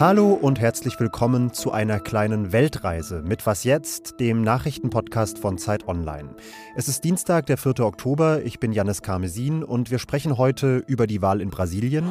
[0.00, 5.86] Hallo und herzlich willkommen zu einer kleinen Weltreise mit Was jetzt, dem Nachrichtenpodcast von Zeit
[5.88, 6.34] Online.
[6.74, 7.80] Es ist Dienstag, der 4.
[7.80, 8.42] Oktober.
[8.42, 12.06] Ich bin Janis Karmesin und wir sprechen heute über die Wahl in Brasilien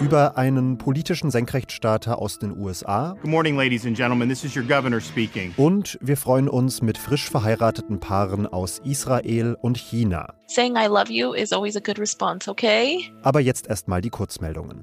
[0.00, 3.16] über einen politischen Senkrechtstarter aus den USA.
[3.22, 4.28] Good morning, ladies and gentlemen.
[4.28, 5.54] This is your governor speaking.
[5.56, 10.34] Und wir freuen uns mit frisch verheirateten Paaren aus Israel und China.
[10.48, 13.08] Saying I love you is always a good response, okay?
[13.22, 14.82] Aber jetzt erstmal die Kurzmeldungen.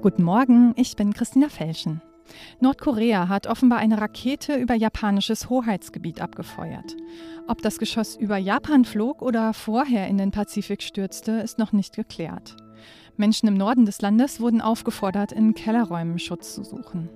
[0.00, 2.00] Guten Morgen, ich bin Christina Felschen.
[2.60, 6.94] Nordkorea hat offenbar eine Rakete über japanisches Hoheitsgebiet abgefeuert.
[7.48, 11.96] Ob das Geschoss über Japan flog oder vorher in den Pazifik stürzte, ist noch nicht
[11.96, 12.54] geklärt.
[13.16, 17.08] Menschen im Norden des Landes wurden aufgefordert, in Kellerräumen Schutz zu suchen.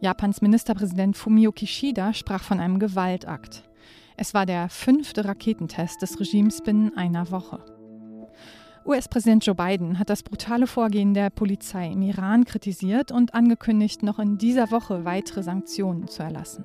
[0.00, 3.62] Japans Ministerpräsident Fumio Kishida sprach von einem Gewaltakt.
[4.18, 7.77] Es war der fünfte Raketentest des Regimes binnen einer Woche.
[8.88, 14.18] US-Präsident Joe Biden hat das brutale Vorgehen der Polizei im Iran kritisiert und angekündigt, noch
[14.18, 16.64] in dieser Woche weitere Sanktionen zu erlassen.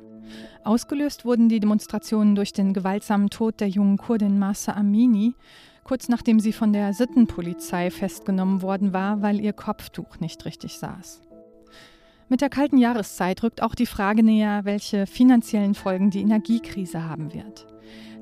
[0.64, 5.36] Ausgelöst wurden die Demonstrationen durch den gewaltsamen Tod der jungen Kurdin Masa Amini,
[5.84, 11.20] kurz nachdem sie von der Sittenpolizei festgenommen worden war, weil ihr Kopftuch nicht richtig saß.
[12.34, 17.32] Mit der kalten Jahreszeit rückt auch die Frage näher, welche finanziellen Folgen die Energiekrise haben
[17.32, 17.68] wird.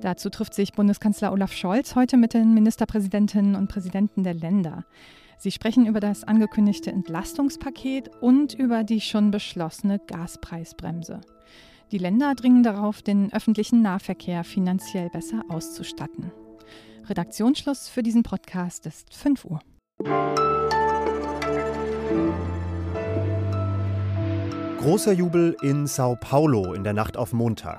[0.02, 4.84] Dazu trifft sich Bundeskanzler Olaf Scholz heute mit den Ministerpräsidentinnen und Präsidenten der Länder.
[5.38, 11.22] Sie sprechen über das angekündigte Entlastungspaket und über die schon beschlossene Gaspreisbremse.
[11.94, 16.34] Die Länder dringen darauf, den öffentlichen Nahverkehr finanziell besser auszustatten.
[17.06, 19.62] Redaktionsschluss für diesen Podcast ist 5 Uhr.
[24.82, 27.78] Großer Jubel in Sao Paulo in der Nacht auf Montag.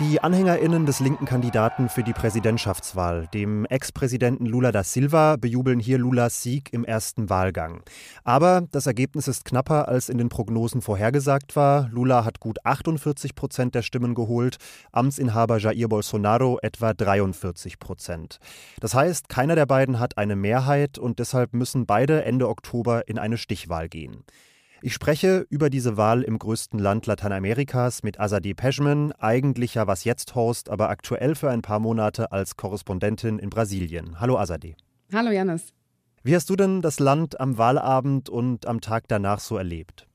[0.00, 5.98] Die AnhängerInnen des linken Kandidaten für die Präsidentschaftswahl, dem Ex-Präsidenten Lula da Silva, bejubeln hier
[5.98, 7.82] Lulas Sieg im ersten Wahlgang.
[8.24, 11.90] Aber das Ergebnis ist knapper, als in den Prognosen vorhergesagt war.
[11.92, 14.56] Lula hat gut 48 Prozent der Stimmen geholt,
[14.92, 18.38] Amtsinhaber Jair Bolsonaro etwa 43 Prozent.
[18.80, 23.18] Das heißt, keiner der beiden hat eine Mehrheit und deshalb müssen beide Ende Oktober in
[23.18, 24.24] eine Stichwahl gehen.
[24.86, 30.34] Ich spreche über diese Wahl im größten Land Lateinamerikas mit Azadeh Pejman, eigentlicher Was jetzt
[30.34, 34.20] Host, aber aktuell für ein paar Monate als Korrespondentin in Brasilien.
[34.20, 34.74] Hallo Azadeh.
[35.10, 35.72] Hallo Janis.
[36.22, 40.06] Wie hast du denn das Land am Wahlabend und am Tag danach so erlebt?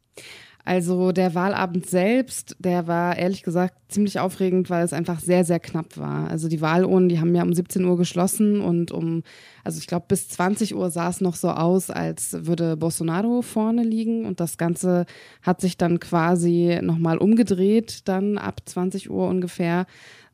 [0.69, 5.59] Also der Wahlabend selbst, der war ehrlich gesagt ziemlich aufregend, weil es einfach sehr, sehr
[5.59, 6.29] knapp war.
[6.29, 9.23] Also die Wahlurnen, die haben ja um 17 Uhr geschlossen und um,
[9.63, 13.81] also ich glaube bis 20 Uhr sah es noch so aus, als würde Bolsonaro vorne
[13.81, 15.07] liegen und das Ganze
[15.41, 19.87] hat sich dann quasi nochmal umgedreht, dann ab 20 Uhr ungefähr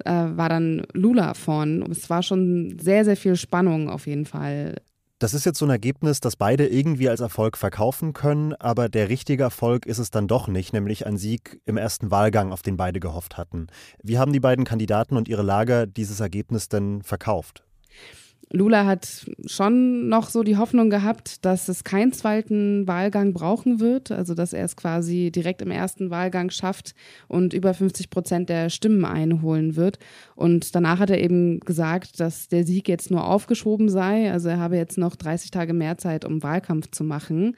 [0.04, 1.82] äh, war dann Lula vorn.
[1.90, 4.76] Es war schon sehr, sehr viel Spannung auf jeden Fall
[5.26, 9.10] das ist jetzt so ein Ergebnis, das beide irgendwie als Erfolg verkaufen können, aber der
[9.10, 12.78] richtige Erfolg ist es dann doch nicht, nämlich ein Sieg im ersten Wahlgang, auf den
[12.78, 13.66] beide gehofft hatten.
[14.04, 17.64] Wie haben die beiden Kandidaten und ihre Lager dieses Ergebnis denn verkauft?
[18.52, 24.12] Lula hat schon noch so die Hoffnung gehabt, dass es keinen zweiten Wahlgang brauchen wird,
[24.12, 26.94] also dass er es quasi direkt im ersten Wahlgang schafft
[27.28, 29.98] und über 50 Prozent der Stimmen einholen wird.
[30.36, 34.60] Und danach hat er eben gesagt, dass der Sieg jetzt nur aufgeschoben sei, also er
[34.60, 37.56] habe jetzt noch 30 Tage mehr Zeit, um Wahlkampf zu machen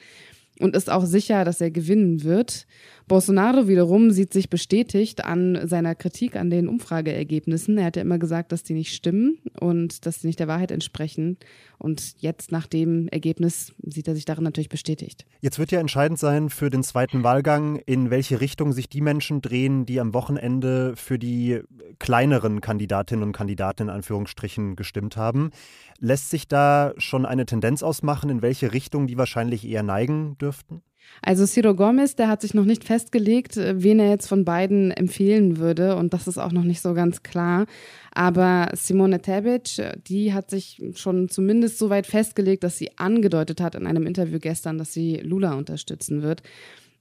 [0.59, 2.65] und ist auch sicher, dass er gewinnen wird.
[3.07, 7.77] Bolsonaro wiederum sieht sich bestätigt an seiner Kritik an den Umfrageergebnissen.
[7.77, 10.71] Er hat ja immer gesagt, dass die nicht stimmen und dass sie nicht der Wahrheit
[10.71, 11.37] entsprechen.
[11.77, 15.25] Und jetzt nach dem Ergebnis sieht er sich darin natürlich bestätigt.
[15.39, 19.41] Jetzt wird ja entscheidend sein für den zweiten Wahlgang, in welche Richtung sich die Menschen
[19.41, 21.61] drehen, die am Wochenende für die
[21.99, 25.51] kleineren Kandidatinnen und Kandidaten in Anführungsstrichen gestimmt haben.
[25.99, 30.81] Lässt sich da schon eine Tendenz ausmachen, in welche Richtung die wahrscheinlich eher neigen dürften?
[31.21, 34.91] Also Ciro Gomez, der hat sich noch nicht festgelegt, äh, wen er jetzt von beiden
[34.91, 37.65] empfehlen würde und das ist auch noch nicht so ganz klar.
[38.11, 43.61] Aber Simone Tebic, äh, die hat sich schon zumindest so weit festgelegt, dass sie angedeutet
[43.61, 46.43] hat in einem Interview gestern, dass sie Lula unterstützen wird.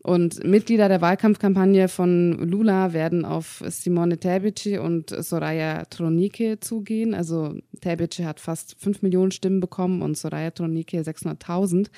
[0.06, 7.12] Und Mitglieder der Wahlkampfkampagne von Lula werden auf Simone Tebici und Soraya Tronike zugehen.
[7.12, 11.88] Also Tebici hat fast 5 Millionen Stimmen bekommen und Soraya Tronike 600.000.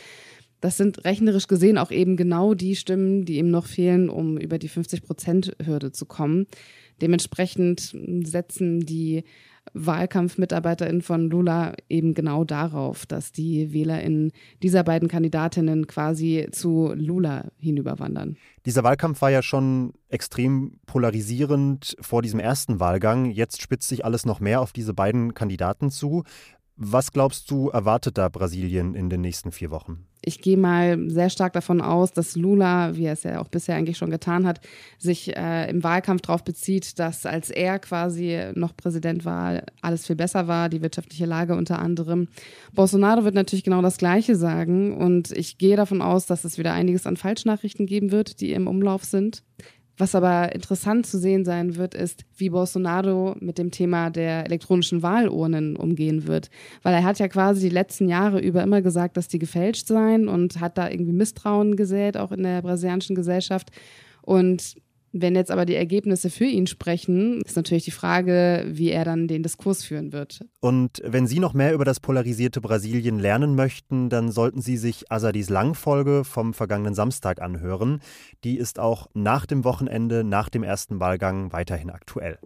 [0.60, 4.58] Das sind rechnerisch gesehen auch eben genau die Stimmen, die ihm noch fehlen, um über
[4.58, 6.46] die 50-Prozent-Hürde zu kommen.
[7.00, 7.94] Dementsprechend
[8.25, 9.25] setzen die
[9.75, 14.32] WahlkampfmitarbeiterInnen von Lula eben genau darauf, dass die WählerInnen
[14.62, 18.37] dieser beiden Kandidatinnen quasi zu Lula hinüberwandern.
[18.66, 23.31] Dieser Wahlkampf war ja schon extrem polarisierend vor diesem ersten Wahlgang.
[23.31, 26.25] Jetzt spitzt sich alles noch mehr auf diese beiden Kandidaten zu.
[26.80, 30.06] Was glaubst du, erwartet da Brasilien in den nächsten vier Wochen?
[30.25, 33.75] Ich gehe mal sehr stark davon aus, dass Lula, wie er es ja auch bisher
[33.75, 34.60] eigentlich schon getan hat,
[34.96, 40.14] sich äh, im Wahlkampf darauf bezieht, dass als er quasi noch Präsident war, alles viel
[40.14, 42.28] besser war, die wirtschaftliche Lage unter anderem.
[42.72, 46.72] Bolsonaro wird natürlich genau das Gleiche sagen und ich gehe davon aus, dass es wieder
[46.72, 49.42] einiges an Falschnachrichten geben wird, die im Umlauf sind.
[49.98, 55.02] Was aber interessant zu sehen sein wird, ist, wie Bolsonaro mit dem Thema der elektronischen
[55.02, 56.50] Wahlurnen umgehen wird.
[56.84, 60.28] Weil er hat ja quasi die letzten Jahre über immer gesagt, dass die gefälscht seien
[60.28, 63.70] und hat da irgendwie Misstrauen gesät, auch in der brasilianischen Gesellschaft.
[64.22, 64.76] Und
[65.12, 69.28] wenn jetzt aber die Ergebnisse für ihn sprechen, ist natürlich die Frage, wie er dann
[69.28, 70.40] den Diskurs führen wird.
[70.60, 75.10] Und wenn Sie noch mehr über das polarisierte Brasilien lernen möchten, dann sollten Sie sich
[75.10, 78.00] Asadis Langfolge vom vergangenen Samstag anhören.
[78.44, 82.38] Die ist auch nach dem Wochenende, nach dem ersten Wahlgang weiterhin aktuell.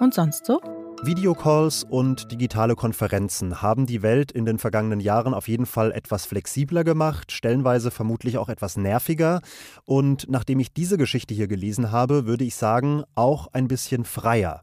[0.00, 0.60] Und sonst so?
[1.02, 6.26] Videocalls und digitale Konferenzen haben die Welt in den vergangenen Jahren auf jeden Fall etwas
[6.26, 9.40] flexibler gemacht, stellenweise vermutlich auch etwas nerviger.
[9.86, 14.62] Und nachdem ich diese Geschichte hier gelesen habe, würde ich sagen, auch ein bisschen freier.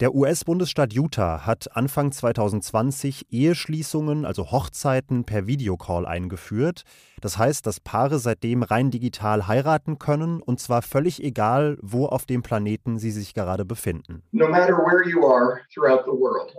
[0.00, 6.84] Der US-Bundesstaat Utah hat Anfang 2020 Eheschließungen, also Hochzeiten per Videocall eingeführt.
[7.20, 12.24] Das heißt, dass Paare seitdem rein digital heiraten können und zwar völlig egal, wo auf
[12.24, 14.22] dem Planeten sie sich gerade befinden.
[14.32, 16.56] No matter where you are throughout the world,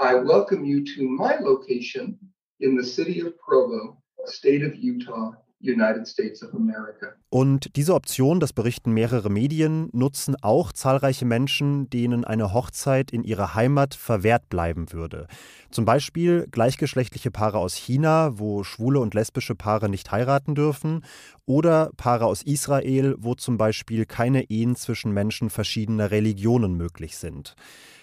[0.00, 2.18] I welcome you to my location
[2.58, 7.14] in the city of Provo, state of Utah, United States of America.
[7.28, 13.22] Und diese Option, das berichten mehrere Medien, nutzen auch zahlreiche Menschen, denen eine Hochzeit in
[13.22, 15.26] ihrer Heimat verwehrt bleiben würde.
[15.70, 21.04] Zum Beispiel gleichgeschlechtliche Paare aus China, wo schwule und lesbische Paare nicht heiraten dürfen,
[21.50, 27.56] oder Paare aus Israel, wo zum Beispiel keine Ehen zwischen Menschen verschiedener Religionen möglich sind.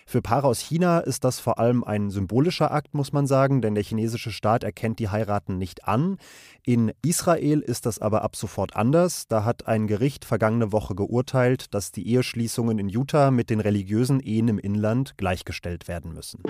[0.06, 3.74] Für Paare aus China ist das vor allem ein symbolischer Akt, muss man sagen, denn
[3.74, 6.18] der chinesische Staat erkennt die Heiraten nicht an.
[6.66, 9.30] In Israel ist das aber ab sofort anders.
[9.30, 14.20] Da hat ein Gericht vergangene Woche geurteilt, dass die Eheschließungen in Utah mit den religiösen
[14.20, 16.42] Ehen im Inland gleichgestellt werden müssen.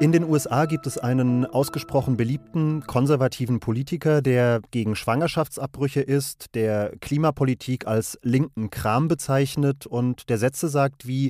[0.00, 6.92] In den USA gibt es einen ausgesprochen beliebten konservativen Politiker, der gegen Schwangerschaftsabbrüche ist, der
[7.02, 11.28] Klimapolitik als linken Kram bezeichnet und der Sätze sagt wie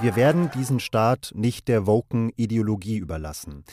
[0.00, 3.64] Wir werden diesen Staat nicht der woken Ideologie überlassen.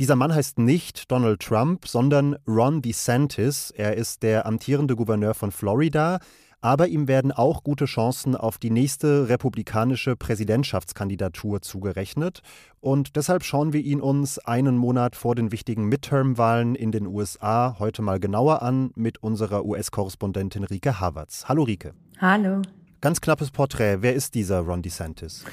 [0.00, 3.70] Dieser Mann heißt nicht Donald Trump, sondern Ron DeSantis.
[3.76, 6.20] Er ist der amtierende Gouverneur von Florida
[6.60, 12.40] aber ihm werden auch gute Chancen auf die nächste republikanische Präsidentschaftskandidatur zugerechnet.
[12.80, 17.76] Und deshalb schauen wir ihn uns einen Monat vor den wichtigen Midterm-Wahlen in den USA
[17.78, 21.44] heute mal genauer an mit unserer US-Korrespondentin Rike Havertz.
[21.48, 21.94] Hallo Rike.
[22.20, 22.62] Hallo.
[23.00, 23.98] Ganz knappes Porträt.
[24.00, 25.44] Wer ist dieser Ron DeSantis?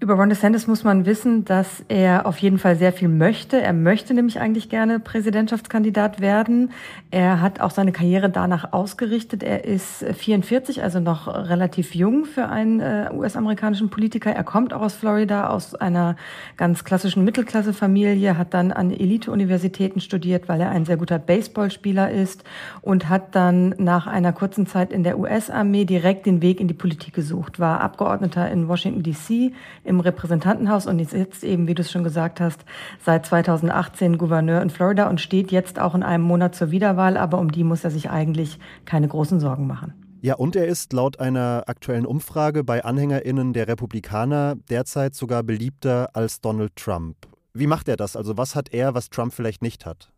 [0.00, 3.62] Über Ron DeSantis muss man wissen, dass er auf jeden Fall sehr viel möchte.
[3.62, 6.72] Er möchte nämlich eigentlich gerne Präsidentschaftskandidat werden.
[7.12, 9.44] Er hat auch seine Karriere danach ausgerichtet.
[9.44, 14.30] Er ist 44, also noch relativ jung für einen äh, US-amerikanischen Politiker.
[14.32, 16.16] Er kommt auch aus Florida, aus einer
[16.56, 22.42] ganz klassischen Mittelklassefamilie, hat dann an Elite-Universitäten studiert, weil er ein sehr guter Baseballspieler ist
[22.82, 26.74] und hat dann nach einer kurzen Zeit in der US-Armee direkt den Weg in die
[26.74, 31.82] Politik gesucht, war Abgeordneter in Washington DC, im Repräsentantenhaus und ist jetzt eben, wie du
[31.82, 32.64] es schon gesagt hast,
[33.04, 37.38] seit 2018 Gouverneur in Florida und steht jetzt auch in einem Monat zur Wiederwahl, aber
[37.38, 39.94] um die muss er sich eigentlich keine großen Sorgen machen.
[40.22, 46.08] Ja, und er ist laut einer aktuellen Umfrage bei AnhängerInnen der Republikaner derzeit sogar beliebter
[46.14, 47.16] als Donald Trump.
[47.52, 48.16] Wie macht er das?
[48.16, 50.13] Also, was hat er, was Trump vielleicht nicht hat?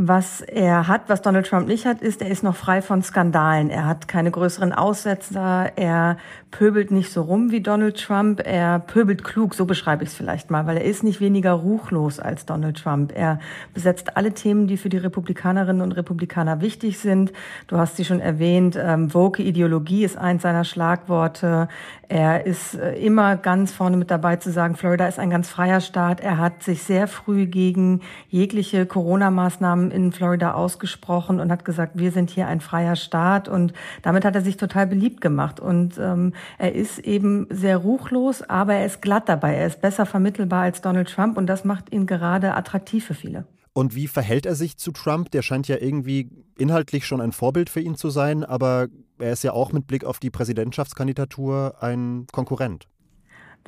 [0.00, 3.68] Was er hat, was Donald Trump nicht hat, ist, er ist noch frei von Skandalen.
[3.68, 5.72] Er hat keine größeren Aussetzer.
[5.74, 6.18] Er
[6.52, 8.40] pöbelt nicht so rum wie Donald Trump.
[8.46, 12.20] Er pöbelt klug, so beschreibe ich es vielleicht mal, weil er ist nicht weniger ruchlos
[12.20, 13.12] als Donald Trump.
[13.12, 13.40] Er
[13.74, 17.32] besetzt alle Themen, die für die Republikanerinnen und Republikaner wichtig sind.
[17.66, 18.78] Du hast sie schon erwähnt.
[18.80, 21.66] Ähm, Woke Ideologie ist eins seiner Schlagworte.
[22.08, 25.80] Er ist äh, immer ganz vorne mit dabei zu sagen, Florida ist ein ganz freier
[25.80, 26.20] Staat.
[26.20, 28.00] Er hat sich sehr früh gegen
[28.30, 33.72] jegliche Corona-Maßnahmen in Florida ausgesprochen und hat gesagt, wir sind hier ein freier Staat und
[34.02, 38.74] damit hat er sich total beliebt gemacht und ähm, er ist eben sehr ruchlos, aber
[38.74, 42.06] er ist glatt dabei, er ist besser vermittelbar als Donald Trump und das macht ihn
[42.06, 43.44] gerade attraktiv für viele.
[43.72, 45.30] Und wie verhält er sich zu Trump?
[45.30, 49.44] Der scheint ja irgendwie inhaltlich schon ein Vorbild für ihn zu sein, aber er ist
[49.44, 52.88] ja auch mit Blick auf die Präsidentschaftskandidatur ein Konkurrent.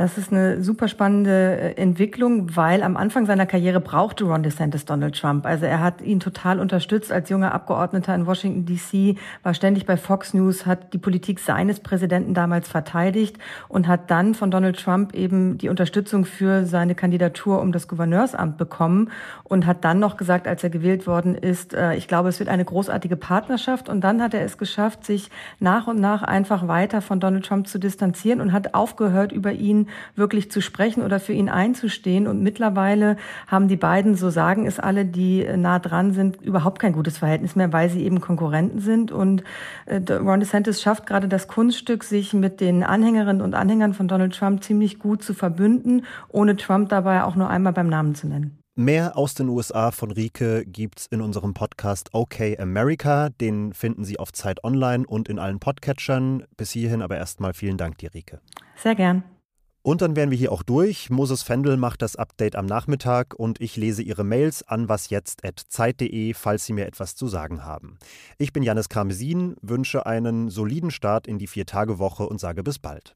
[0.00, 4.87] Das ist eine super spannende äh, Entwicklung, weil am Anfang seiner Karriere brauchte Ron DeSantis
[4.87, 5.45] Donald Trump.
[5.45, 9.99] Also er hat ihn total unterstützt als junger Abgeordneter in Washington DC, war ständig bei
[9.99, 13.37] Fox News, hat die Politik seines Präsidenten damals verteidigt
[13.69, 18.57] und hat dann von Donald Trump eben die Unterstützung für seine Kandidatur um das Gouverneursamt
[18.57, 19.11] bekommen
[19.45, 22.49] und hat dann noch gesagt, als er gewählt worden ist, äh, ich glaube, es wird
[22.49, 23.90] eine großartige Partnerschaft.
[23.90, 25.28] Und dann hat er es geschafft, sich
[25.59, 29.88] nach und nach einfach weiter von Donald Trump zu distanzieren und hat aufgehört, über ihn
[30.16, 32.26] wirklich zu sprechen oder für ihn einzustehen.
[32.26, 33.16] Und mittlerweile
[33.47, 37.18] haben die beiden, so sagen es alle, die äh, nah dran sind, überhaupt kein gutes
[37.18, 39.12] Verhältnis mehr, weil sie eben Konkurrenten sind.
[39.12, 39.44] Und
[39.87, 44.35] äh, Ron DeSantis schafft gerade das Kunststück, sich mit den Anhängerinnen und Anhängern von Donald
[44.35, 48.61] Trump ziemlich gut zu verbünden, ohne Trump dabei auch nur einmal beim Namen zu nennen.
[48.76, 53.28] Mehr aus den USA von Rike gibt's in unserem Podcast OK America.
[53.28, 56.44] Den finden Sie auf Zeit Online und in allen Podcatchern.
[56.56, 58.40] Bis hierhin aber erstmal vielen Dank dir, Rike.
[58.76, 59.23] Sehr gern.
[59.83, 61.09] Und dann wären wir hier auch durch.
[61.09, 66.67] Moses Fendel macht das Update am Nachmittag und ich lese Ihre Mails an wasjetzt.zeit.de, falls
[66.67, 67.99] Sie mir etwas zu sagen haben.
[68.37, 73.15] Ich bin Janis Karmesin, wünsche einen soliden Start in die Vier-Tage-Woche und sage bis bald.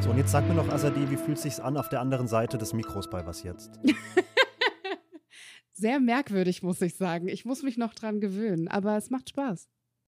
[0.00, 2.58] So, und jetzt sag mir noch, Azadeh, wie fühlt sich's an auf der anderen Seite
[2.58, 3.72] des Mikros bei Was Jetzt?
[5.72, 7.26] Sehr merkwürdig, muss ich sagen.
[7.26, 9.68] Ich muss mich noch dran gewöhnen, aber es macht Spaß.